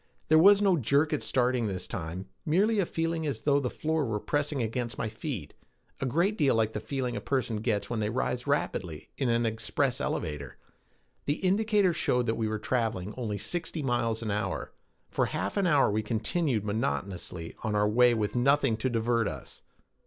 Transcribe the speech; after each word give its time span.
There 0.29 0.39
was 0.39 0.63
no 0.63 0.77
jerk 0.77 1.13
at 1.13 1.21
starting 1.21 1.67
this 1.67 1.85
time, 1.85 2.25
merely 2.43 2.79
a 2.79 2.87
feeling 2.87 3.27
as 3.27 3.41
though 3.41 3.59
the 3.59 3.69
floor 3.69 4.03
were 4.03 4.19
pressing 4.19 4.59
against 4.63 4.97
my 4.97 5.09
feet, 5.09 5.53
a 5.99 6.07
great 6.07 6.39
deal 6.39 6.55
like 6.55 6.73
the 6.73 6.79
feeling 6.79 7.15
a 7.15 7.21
person 7.21 7.57
gets 7.57 7.87
when 7.87 7.99
they 7.99 8.09
rise 8.09 8.47
rapidly 8.47 9.09
in 9.19 9.29
an 9.29 9.45
express 9.45 10.01
elevator. 10.01 10.57
The 11.27 11.35
indicator 11.45 11.93
showed 11.93 12.25
that 12.25 12.33
we 12.35 12.47
were 12.47 12.57
traveling 12.57 13.13
only 13.15 13.37
sixty 13.37 13.83
miles 13.83 14.23
an 14.23 14.31
hour. 14.31 14.71
For 15.11 15.27
half 15.27 15.55
an 15.55 15.67
hour 15.67 15.91
we 15.91 16.01
continued 16.01 16.65
monotonously 16.65 17.55
on 17.63 17.75
our 17.75 17.87
way 17.87 18.15
with 18.15 18.33
nothing 18.33 18.77
to 18.77 18.89
divert 18.89 19.27
us. 19.27 19.61